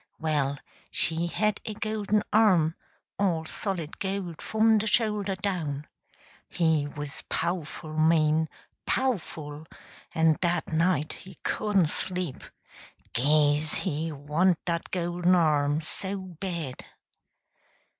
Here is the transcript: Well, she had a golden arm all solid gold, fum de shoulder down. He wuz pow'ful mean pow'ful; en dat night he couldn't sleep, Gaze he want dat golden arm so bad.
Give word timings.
Well, 0.17 0.57
she 0.89 1.27
had 1.27 1.61
a 1.63 1.75
golden 1.75 2.23
arm 2.33 2.73
all 3.19 3.45
solid 3.45 3.99
gold, 3.99 4.41
fum 4.41 4.79
de 4.79 4.87
shoulder 4.87 5.35
down. 5.35 5.85
He 6.49 6.87
wuz 6.87 7.21
pow'ful 7.29 7.95
mean 7.99 8.49
pow'ful; 8.87 9.67
en 10.15 10.37
dat 10.41 10.73
night 10.73 11.13
he 11.13 11.35
couldn't 11.43 11.91
sleep, 11.91 12.43
Gaze 13.13 13.75
he 13.75 14.11
want 14.11 14.57
dat 14.65 14.89
golden 14.89 15.35
arm 15.35 15.81
so 15.81 16.17
bad. 16.17 16.83